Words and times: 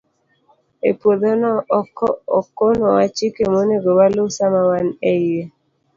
E 0.89 0.91
puodhono, 0.99 1.51
okonowa 2.37 3.03
chike 3.15 3.43
monego 3.53 3.89
waluw 3.99 4.29
sama 4.37 4.61
wan 4.69 4.87
e 5.11 5.13
iye. 5.29 5.43